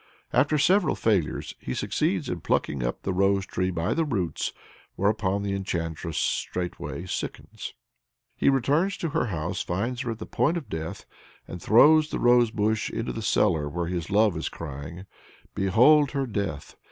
After 0.33 0.57
several 0.57 0.95
failures, 0.95 1.53
he 1.59 1.75
succeeds 1.75 2.27
in 2.27 2.41
plucking 2.41 2.81
up 2.81 3.03
the 3.03 3.13
rose 3.13 3.45
tree 3.45 3.69
by 3.69 3.93
the 3.93 4.03
roots, 4.03 4.51
whereupon 4.95 5.43
the 5.43 5.53
enchantress 5.53 6.17
straightway 6.17 7.05
sickens. 7.05 7.75
He 8.35 8.49
returns 8.49 8.97
to 8.97 9.09
her 9.09 9.27
house, 9.27 9.61
finds 9.61 10.01
her 10.01 10.09
at 10.09 10.17
the 10.17 10.25
point 10.25 10.57
of 10.57 10.69
death, 10.69 11.05
and 11.47 11.61
throws 11.61 12.09
the 12.09 12.17
rose 12.19 12.49
bush 12.49 12.89
into 12.89 13.13
the 13.13 13.21
cellar 13.21 13.69
where 13.69 13.85
his 13.85 14.09
love 14.09 14.35
is 14.35 14.49
crying, 14.49 15.05
"Behold 15.53 16.09
her 16.13 16.25
death!" 16.25 16.75